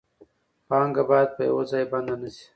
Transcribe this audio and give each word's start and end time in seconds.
پانګه 0.67 1.03
باید 1.09 1.29
په 1.35 1.41
یو 1.49 1.59
ځای 1.71 1.83
بنده 1.91 2.15
نشي. 2.21 2.45